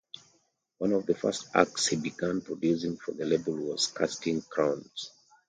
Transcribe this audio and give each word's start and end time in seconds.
One 0.79 0.93
of 0.93 1.05
the 1.05 1.13
first 1.13 1.49
acts 1.53 1.85
he 1.89 1.95
began 1.95 2.41
producing 2.41 2.97
for 2.97 3.11
the 3.11 3.23
label 3.23 3.55
was 3.55 3.85
Casting 3.95 4.41
Crowns. 4.41 5.11